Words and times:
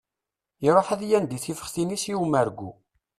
Iruḥ 0.67 0.87
ad 0.93 1.01
yandi 1.09 1.39
tixeftin-is 1.43 2.03
i 2.13 2.13
umergu. 2.23 2.71